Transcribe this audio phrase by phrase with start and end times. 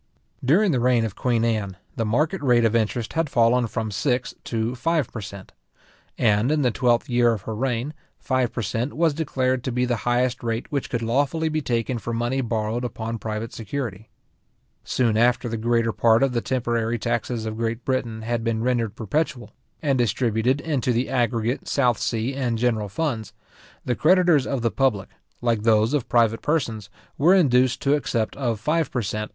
[0.43, 4.33] During the reign of queen Anne, the market rate of interest had fallen from six
[4.45, 5.51] to five per cent.;
[6.17, 8.93] and, in the twelfth year of her reign, five per cent.
[8.97, 12.83] was declared to be the highest rate which could lawfully be taken for money borrowed
[12.83, 14.09] upon private security.
[14.83, 18.95] Soon after the greater part of the temporary taxes of Great Britain had been rendered
[18.95, 19.51] perpetual,
[19.83, 23.33] and distributed into the aggregate, South sea, and general funds,
[23.85, 25.09] the creditors of the public,
[25.43, 26.89] like those of private persons,
[27.19, 29.29] were induced to accept of five per cent.